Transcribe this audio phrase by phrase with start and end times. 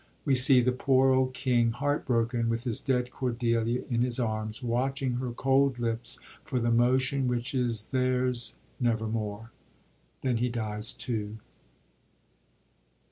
[0.25, 5.03] We see the poor old king, heartbroken, with his dead Cordelia in his arms, watch
[5.03, 9.51] ing her cold lips for the motion which is theirs never more.
[10.23, 11.37] Then he dies too.